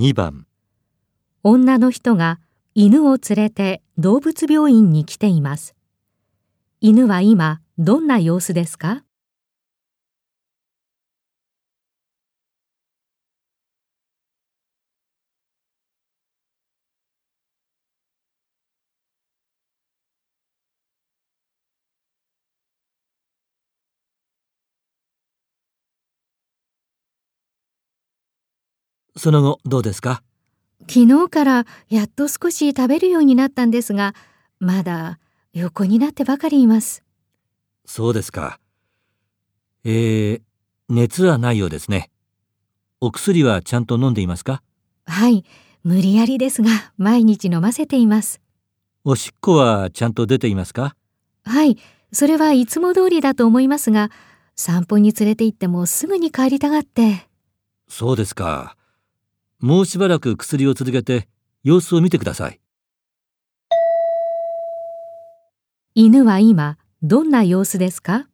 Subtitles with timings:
[0.00, 0.46] 2番
[1.42, 2.40] 女の人が
[2.74, 5.74] 犬を連れて動物病院に来ています。
[6.80, 9.04] 犬は今どんな様子ですか？
[29.16, 30.22] その後どうですか？
[30.88, 34.14] 昨日からやっと少し食べるようになったんですが、
[34.58, 35.18] まだ
[35.52, 37.02] 横になってばかりいます。
[37.84, 38.58] そうですか
[39.84, 40.42] えー、
[40.88, 42.10] 熱はないようですね
[43.00, 44.62] お薬はちゃんと飲んでいますか？
[45.06, 45.44] はい、
[45.82, 48.40] 無理やりですが毎日飲ませています。
[49.04, 50.94] おしっこはちゃんと出ていますか？
[51.44, 51.78] はい、
[52.12, 54.10] それはいつも通りだと思いますが、
[54.56, 57.26] 散歩に連れて行ってもすぐに帰りたがって。
[57.88, 58.76] そうですか
[59.60, 61.28] もうしばらく薬を続けて
[61.62, 62.60] 様子を見てください。
[65.94, 68.29] 犬は今どんな様子ですか？